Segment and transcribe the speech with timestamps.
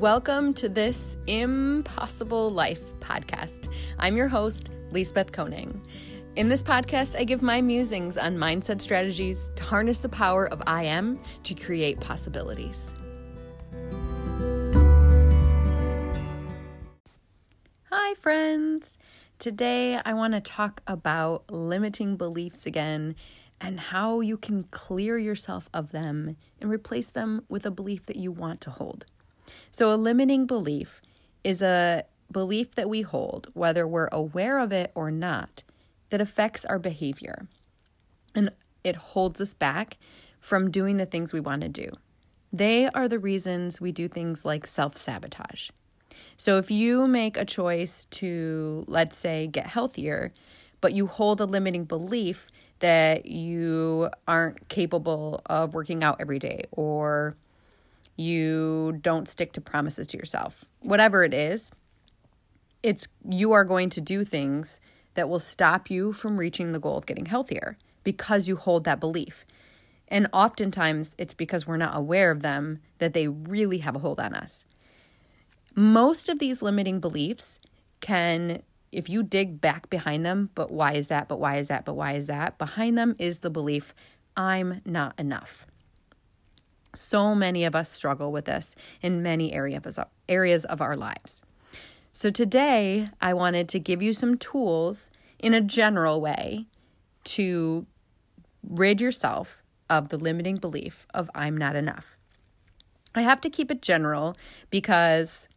[0.00, 3.72] Welcome to this Impossible Life podcast.
[3.96, 5.80] I'm your host, Lisbeth Koning.
[6.34, 10.60] In this podcast, I give my musings on mindset strategies to harness the power of
[10.66, 12.92] I am to create possibilities.
[17.92, 18.98] Hi, friends.
[19.38, 23.14] Today, I want to talk about limiting beliefs again
[23.60, 28.16] and how you can clear yourself of them and replace them with a belief that
[28.16, 29.06] you want to hold.
[29.70, 31.00] So, a limiting belief
[31.42, 35.62] is a belief that we hold, whether we're aware of it or not,
[36.10, 37.48] that affects our behavior.
[38.34, 38.50] And
[38.82, 39.98] it holds us back
[40.40, 41.90] from doing the things we want to do.
[42.52, 45.70] They are the reasons we do things like self sabotage.
[46.36, 50.32] So, if you make a choice to, let's say, get healthier,
[50.80, 52.48] but you hold a limiting belief
[52.80, 57.36] that you aren't capable of working out every day or
[58.16, 60.64] you don't stick to promises to yourself.
[60.80, 61.70] Whatever it is,
[62.82, 64.80] it's you are going to do things
[65.14, 69.00] that will stop you from reaching the goal of getting healthier because you hold that
[69.00, 69.46] belief.
[70.08, 74.20] And oftentimes it's because we're not aware of them that they really have a hold
[74.20, 74.66] on us.
[75.74, 77.58] Most of these limiting beliefs
[78.00, 81.26] can if you dig back behind them, but why is that?
[81.28, 81.84] But why is that?
[81.84, 82.58] But why is that?
[82.58, 83.92] Behind them is the belief
[84.36, 85.66] I'm not enough.
[86.94, 91.42] So many of us struggle with this in many areas of our lives.
[92.12, 96.66] So today, I wanted to give you some tools in a general way
[97.24, 97.86] to
[98.62, 102.16] rid yourself of the limiting belief of I'm not enough.
[103.14, 104.36] I have to keep it general
[104.70, 105.48] because,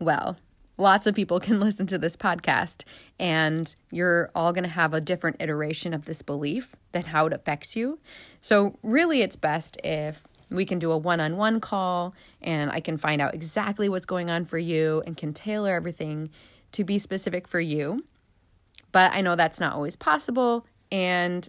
[0.00, 0.36] well,
[0.78, 2.84] lots of people can listen to this podcast
[3.18, 7.32] and you're all going to have a different iteration of this belief that how it
[7.32, 7.98] affects you.
[8.40, 12.80] So, really, it's best if we can do a one on one call and I
[12.80, 16.30] can find out exactly what's going on for you and can tailor everything
[16.72, 18.04] to be specific for you.
[18.92, 20.66] But I know that's not always possible.
[20.92, 21.48] And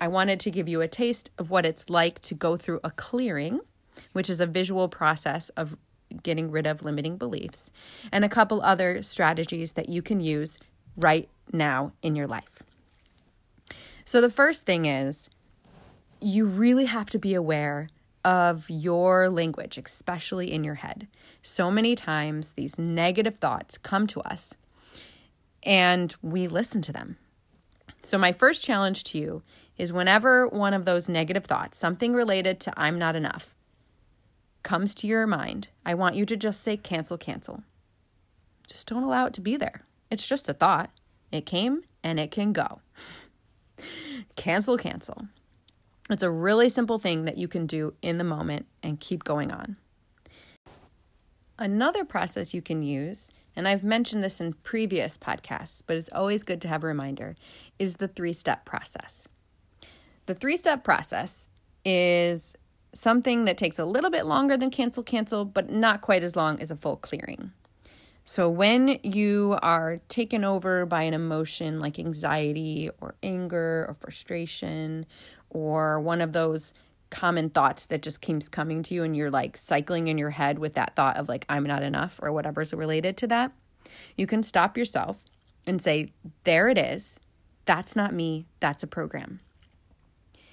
[0.00, 2.90] I wanted to give you a taste of what it's like to go through a
[2.90, 3.60] clearing,
[4.12, 5.76] which is a visual process of
[6.22, 7.70] getting rid of limiting beliefs,
[8.12, 10.58] and a couple other strategies that you can use
[10.96, 12.62] right now in your life.
[14.04, 15.30] So, the first thing is
[16.20, 17.88] you really have to be aware
[18.24, 21.08] of your language, especially in your head.
[21.42, 24.54] So many times these negative thoughts come to us
[25.62, 27.16] and we listen to them.
[28.02, 29.42] So, my first challenge to you
[29.76, 33.54] is whenever one of those negative thoughts, something related to I'm not enough,
[34.62, 37.62] comes to your mind, I want you to just say cancel, cancel.
[38.68, 39.82] Just don't allow it to be there.
[40.10, 40.90] It's just a thought.
[41.30, 42.80] It came and it can go.
[44.36, 45.26] cancel, cancel.
[46.10, 49.52] It's a really simple thing that you can do in the moment and keep going
[49.52, 49.76] on.
[51.58, 56.42] Another process you can use, and I've mentioned this in previous podcasts, but it's always
[56.42, 57.36] good to have a reminder,
[57.78, 59.28] is the three step process.
[60.26, 61.48] The three step process
[61.84, 62.56] is
[62.92, 66.60] something that takes a little bit longer than cancel, cancel, but not quite as long
[66.60, 67.52] as a full clearing.
[68.24, 75.06] So, when you are taken over by an emotion like anxiety or anger or frustration
[75.52, 76.72] or one of those
[77.10, 80.58] common thoughts that just keeps coming to you and you're like cycling in your head
[80.58, 83.52] with that thought of like I'm not enough or whatever's related to that,
[84.16, 85.20] you can stop yourself
[85.66, 86.12] and say,
[86.44, 87.20] There it is.
[87.64, 88.46] That's not me.
[88.60, 89.40] That's a program.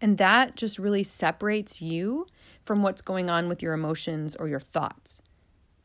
[0.00, 2.26] And that just really separates you
[2.64, 5.22] from what's going on with your emotions or your thoughts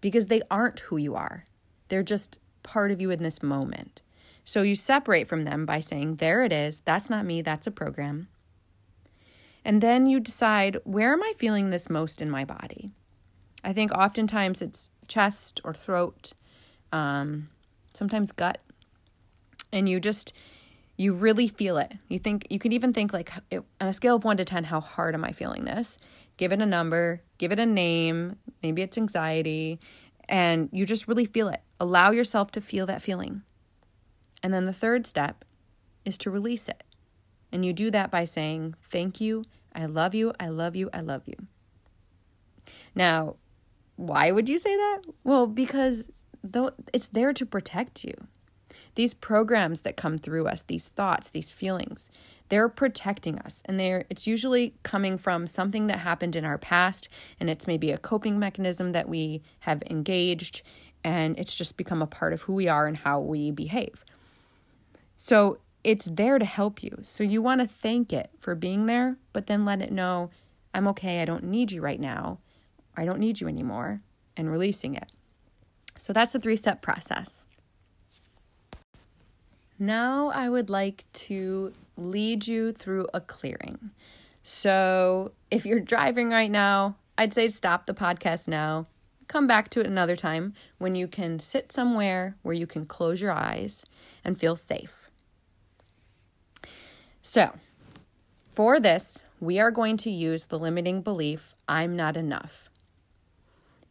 [0.00, 1.46] because they aren't who you are.
[1.88, 4.02] They're just part of you in this moment.
[4.44, 6.80] So you separate from them by saying, There it is.
[6.84, 7.42] That's not me.
[7.42, 8.28] That's a program.
[9.64, 12.90] And then you decide, where am I feeling this most in my body?
[13.62, 16.32] I think oftentimes it's chest or throat,
[16.92, 17.48] um,
[17.94, 18.58] sometimes gut.
[19.72, 20.34] And you just,
[20.96, 21.92] you really feel it.
[22.08, 24.64] You think, you can even think like, it, on a scale of one to 10,
[24.64, 25.96] how hard am I feeling this?
[26.36, 28.36] Give it a number, give it a name.
[28.62, 29.80] Maybe it's anxiety.
[30.28, 31.62] And you just really feel it.
[31.80, 33.42] Allow yourself to feel that feeling.
[34.42, 35.44] And then the third step
[36.04, 36.82] is to release it.
[37.54, 41.00] And you do that by saying, Thank you, I love you, I love you, I
[41.00, 41.36] love you.
[42.96, 43.36] Now,
[43.94, 45.02] why would you say that?
[45.22, 46.10] Well, because
[46.42, 48.14] though it's there to protect you.
[48.96, 52.10] These programs that come through us, these thoughts, these feelings,
[52.48, 53.62] they're protecting us.
[53.66, 57.08] And they're it's usually coming from something that happened in our past
[57.38, 60.62] and it's maybe a coping mechanism that we have engaged
[61.04, 64.04] and it's just become a part of who we are and how we behave.
[65.16, 66.98] So it's there to help you.
[67.02, 70.30] So you want to thank it for being there, but then let it know
[70.72, 71.22] I'm okay.
[71.22, 72.38] I don't need you right now.
[72.96, 74.00] I don't need you anymore.
[74.36, 75.12] and releasing it.
[75.96, 77.46] So that's a three step process.
[79.78, 83.90] Now, I would like to lead you through a clearing.
[84.42, 88.86] So, if you're driving right now, I'd say stop the podcast now.
[89.28, 93.20] Come back to it another time when you can sit somewhere where you can close
[93.20, 93.84] your eyes
[94.24, 95.08] and feel safe.
[97.26, 97.54] So,
[98.50, 102.68] for this, we are going to use the limiting belief I'm not enough.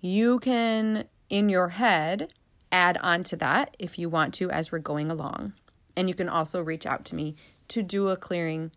[0.00, 2.32] You can, in your head,
[2.72, 5.52] add on to that if you want to as we're going along.
[5.96, 7.36] And you can also reach out to me
[7.68, 8.72] to do a clearing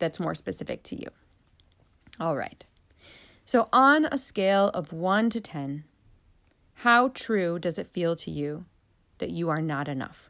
[0.00, 1.06] that's more specific to you.
[2.18, 2.66] All right.
[3.44, 5.84] So, on a scale of 1 to 10,
[6.74, 8.64] how true does it feel to you
[9.18, 10.28] that you are not enough?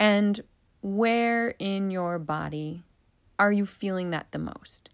[0.00, 0.40] And
[0.80, 2.84] where in your body
[3.38, 4.88] are you feeling that the most?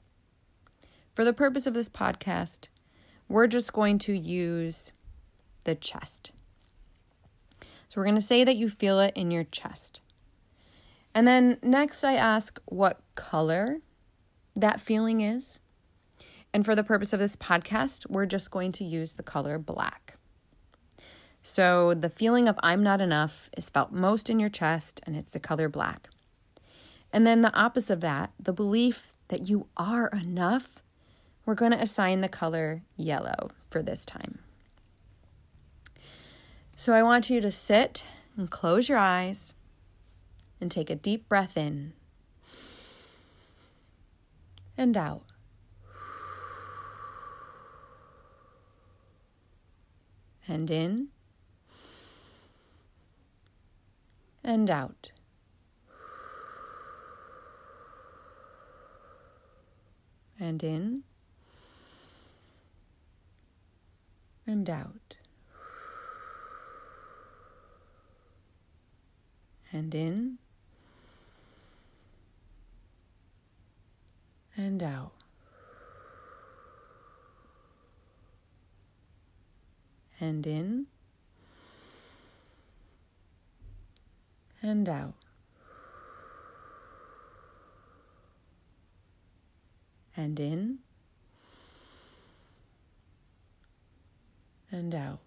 [1.15, 2.67] For the purpose of this podcast,
[3.29, 4.93] we're just going to use
[5.65, 6.33] the chest.
[7.61, 10.01] So we're going to say that you feel it in your chest.
[11.15, 13.79] And then next, I ask what color
[14.57, 15.61] that feeling is.
[16.53, 20.16] And for the purpose of this podcast, we're just going to use the color black.
[21.49, 25.31] So the feeling of I'm not enough is felt most in your chest, and it's
[25.31, 26.09] the color black.
[27.13, 30.83] And then the opposite of that, the belief that you are enough,
[31.45, 34.41] we're going to assign the color yellow for this time.
[36.75, 38.03] So I want you to sit
[38.37, 39.55] and close your eyes
[40.61, 41.93] and take a deep breath in
[44.77, 45.23] and out.
[50.49, 51.11] And in
[54.47, 55.11] and out.
[60.41, 61.03] And in
[64.47, 65.17] and out.
[69.73, 70.39] and in
[74.57, 75.13] and out.
[80.19, 80.87] And in
[84.67, 85.15] and out.
[90.17, 90.79] And in
[94.71, 95.21] and out.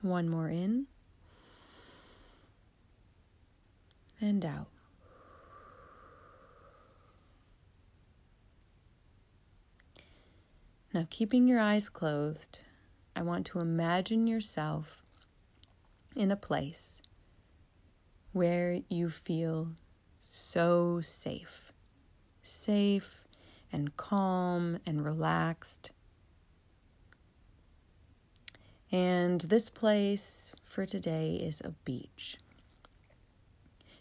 [0.00, 0.86] One more in
[4.20, 4.68] and out.
[10.94, 12.60] Now, keeping your eyes closed,
[13.16, 15.02] I want to imagine yourself
[16.14, 17.00] in a place
[18.32, 19.70] where you feel
[20.20, 21.72] so safe,
[22.42, 23.24] safe
[23.72, 25.92] and calm and relaxed.
[28.92, 32.36] And this place for today is a beach.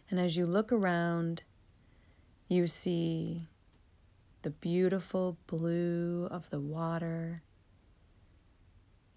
[0.10, 1.44] And as you look around,
[2.50, 3.48] you see
[4.42, 7.44] the beautiful blue of the water.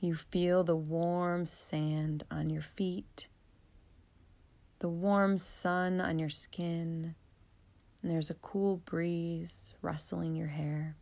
[0.01, 3.29] You feel the warm sand on your feet,
[4.79, 7.17] the warm sun on your skin,
[8.01, 10.95] and there's a cool breeze rustling your hair.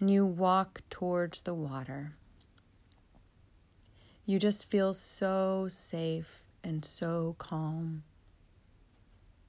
[0.00, 2.14] And you walk towards the water.
[4.24, 8.04] You just feel so safe and so calm.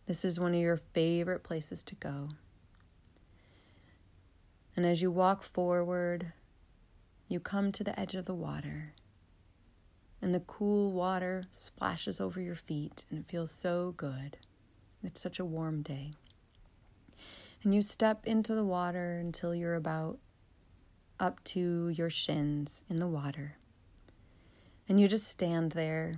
[0.08, 2.30] This is one of your favorite places to go.
[4.76, 6.34] And as you walk forward,
[7.30, 8.94] you come to the edge of the water.
[10.22, 14.38] And the cool water splashes over your feet, and it feels so good.
[15.04, 16.12] It's such a warm day.
[17.64, 20.20] And you step into the water until you're about
[21.20, 23.58] up to your shins in the water.
[24.88, 26.16] And you just stand there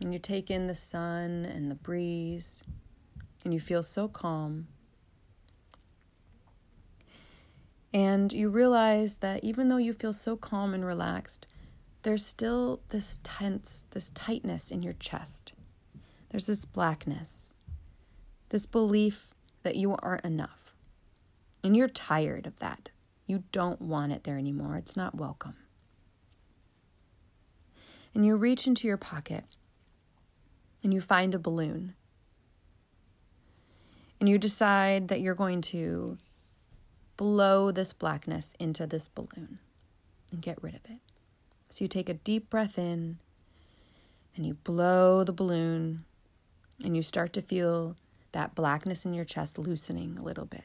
[0.00, 2.62] and you take in the sun and the breeze
[3.44, 4.68] and you feel so calm.
[7.94, 11.46] And you realize that even though you feel so calm and relaxed,
[12.02, 15.52] there's still this tense, this tightness in your chest.
[16.30, 17.52] There's this blackness,
[18.48, 20.74] this belief that you aren't enough.
[21.62, 22.90] And you're tired of that.
[23.26, 24.76] You don't want it there anymore.
[24.76, 25.56] It's not welcome
[28.14, 29.44] and you reach into your pocket
[30.82, 31.94] and you find a balloon.
[34.20, 36.18] And you decide that you're going to
[37.22, 39.60] blow this blackness into this balloon
[40.32, 40.98] and get rid of it.
[41.70, 43.18] So you take a deep breath in
[44.34, 46.04] and you blow the balloon
[46.82, 47.94] and you start to feel
[48.32, 50.64] that blackness in your chest loosening a little bit.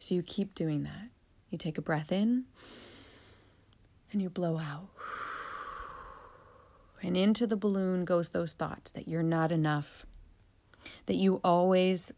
[0.00, 1.10] So you keep doing that.
[1.50, 2.46] You take a breath in
[4.10, 4.88] and you blow out.
[7.00, 10.06] And into the balloon goes those thoughts that you're not enough,
[11.06, 12.10] that you always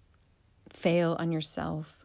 [0.71, 2.02] fail on yourself,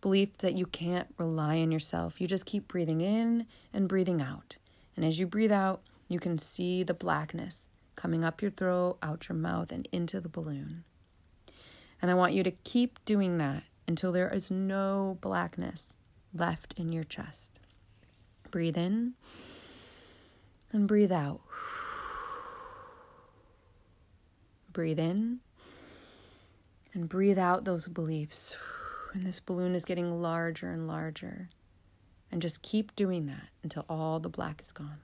[0.00, 2.20] belief that you can't rely on yourself.
[2.20, 4.56] You just keep breathing in and breathing out.
[4.96, 9.28] And as you breathe out, you can see the blackness coming up your throat, out
[9.28, 10.84] your mouth, and into the balloon.
[12.00, 15.96] And I want you to keep doing that until there is no blackness
[16.32, 17.58] left in your chest.
[18.50, 19.14] Breathe in
[20.72, 21.40] and breathe out.
[24.72, 25.40] Breathe in
[26.94, 28.56] and breathe out those beliefs.
[29.18, 31.48] And this balloon is getting larger and larger.
[32.30, 35.00] And just keep doing that until all the black is gone.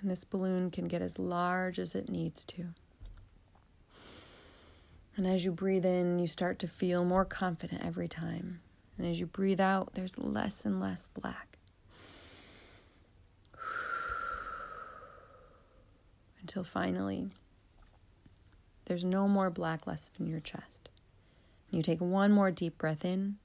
[0.00, 2.66] And this balloon can get as large as it needs to.
[5.20, 8.62] And as you breathe in, you start to feel more confident every time.
[8.96, 11.58] And as you breathe out, there's less and less black.
[16.40, 17.28] Until finally,
[18.86, 20.88] there's no more black left in your chest.
[21.70, 23.36] You take one more deep breath in.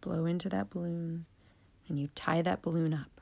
[0.00, 1.26] Blow into that balloon
[1.86, 3.20] and you tie that balloon up.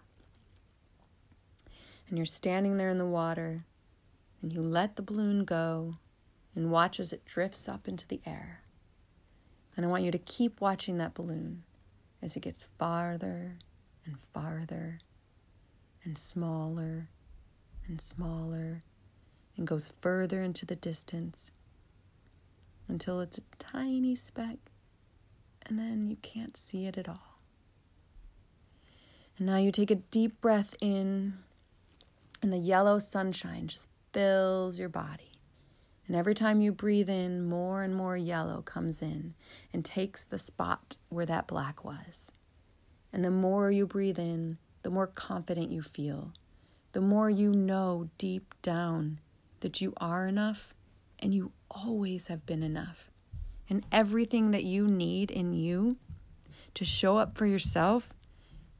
[2.08, 3.64] And you're standing there in the water
[4.42, 5.96] and you let the balloon go
[6.54, 8.62] and watch as it drifts up into the air.
[9.76, 11.64] And I want you to keep watching that balloon
[12.22, 13.58] as it gets farther
[14.04, 15.00] and farther
[16.04, 17.08] and smaller
[17.86, 18.82] and smaller
[19.56, 21.52] and goes further into the distance
[22.88, 24.58] until it's a tiny speck
[25.68, 27.40] and then you can't see it at all.
[29.36, 31.34] And now you take a deep breath in,
[32.40, 35.32] and the yellow sunshine just fills your body.
[36.06, 39.34] And every time you breathe in, more and more yellow comes in
[39.74, 42.32] and takes the spot where that black was.
[43.12, 46.32] And the more you breathe in, the more confident you feel.
[46.92, 49.20] The more you know deep down
[49.60, 50.72] that you are enough
[51.18, 53.10] and you always have been enough.
[53.68, 55.98] And everything that you need in you
[56.72, 58.14] to show up for yourself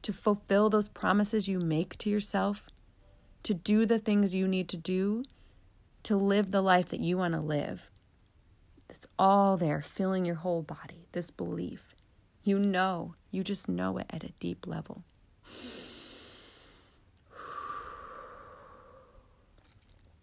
[0.01, 2.63] to fulfill those promises you make to yourself,
[3.47, 5.23] to do the things you need to do,
[6.03, 7.89] to live the life that you want to live.
[8.89, 11.95] It's all there, filling your whole body, this belief.
[12.43, 15.05] You know, you just know it at a deep level.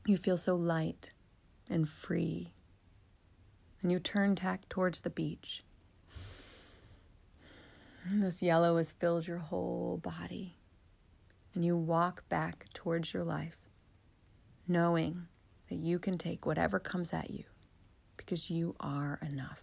[0.06, 1.12] You feel so light
[1.70, 2.52] and free.
[3.80, 5.64] And you turn tack towards the beach.
[8.04, 10.58] And this yellow has filled your whole body.
[11.54, 13.56] And you walk back towards your life,
[14.66, 15.26] knowing
[15.68, 17.44] that you can take whatever comes at you
[18.16, 19.62] because you are enough.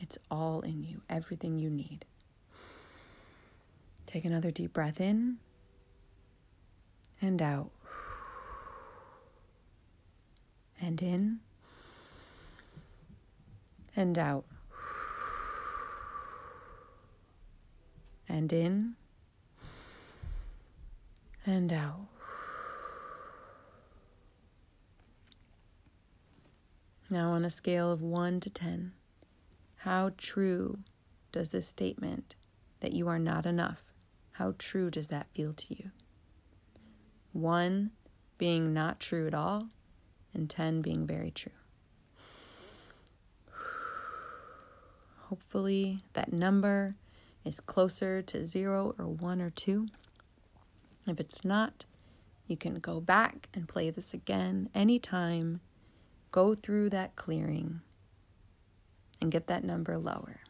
[0.00, 2.04] It's all in you, everything you need.
[4.06, 5.38] Take another deep breath in
[7.22, 7.70] and out.
[10.80, 11.40] And in
[13.96, 14.44] and out.
[18.28, 18.94] and in
[21.46, 22.08] and out.
[27.08, 28.92] Now, on a scale of 1 to 10,
[29.76, 30.80] how true
[31.30, 32.34] does this statement
[32.80, 33.84] that you are not enough,
[34.32, 35.92] how true does that feel to you?
[37.32, 37.92] 1
[38.38, 39.68] being not true at all,
[40.34, 41.52] and 10 being very true.
[45.28, 46.96] Hopefully, that number
[47.44, 49.86] is closer to zero or one or two.
[51.08, 51.84] If it's not,
[52.48, 55.60] you can go back and play this again anytime.
[56.32, 57.80] Go through that clearing
[59.20, 60.40] and get that number lower.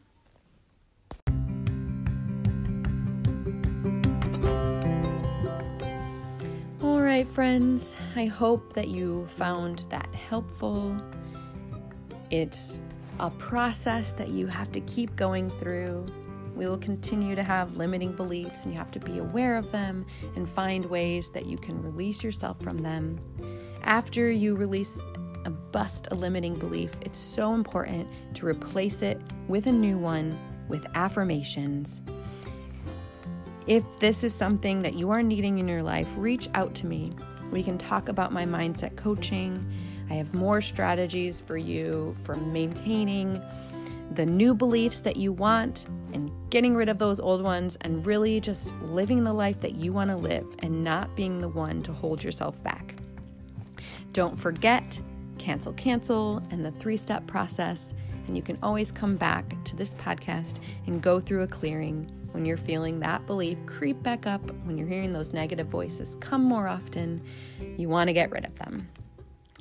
[6.81, 10.99] All right, friends, I hope that you found that helpful.
[12.31, 12.79] It's
[13.19, 16.07] a process that you have to keep going through.
[16.57, 20.07] We will continue to have limiting beliefs, and you have to be aware of them
[20.35, 23.19] and find ways that you can release yourself from them.
[23.83, 24.99] After you release
[25.45, 30.37] a bust a limiting belief, it's so important to replace it with a new one
[30.67, 32.01] with affirmations.
[33.67, 37.11] If this is something that you are needing in your life, reach out to me.
[37.51, 39.63] We can talk about my mindset coaching.
[40.09, 43.41] I have more strategies for you for maintaining
[44.13, 45.85] the new beliefs that you want
[46.17, 49.93] and getting rid of those old ones and really just living the life that you
[49.93, 52.95] want to live and not being the one to hold yourself back.
[54.13, 54.99] Don't forget
[55.37, 57.93] cancel, cancel, and the three step process.
[58.25, 60.55] And you can always come back to this podcast
[60.87, 64.87] and go through a clearing when you're feeling that belief creep back up, when you're
[64.87, 67.21] hearing those negative voices come more often.
[67.77, 68.89] You want to get rid of them.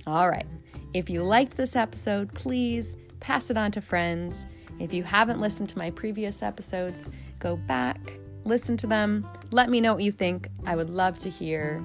[0.06, 0.46] All right.
[0.94, 4.46] If you liked this episode, please pass it on to friends.
[4.78, 9.80] If you haven't listened to my previous episodes, go back, listen to them, let me
[9.80, 10.48] know what you think.
[10.66, 11.82] I would love to hear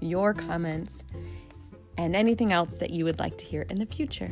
[0.00, 1.04] your comments
[1.96, 4.30] and anything else that you would like to hear in the future.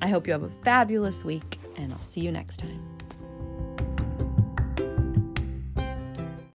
[0.00, 2.97] I hope you have a fabulous week, and I'll see you next time.